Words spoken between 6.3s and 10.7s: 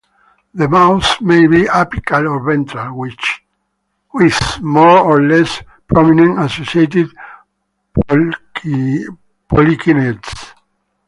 associated polykinetids.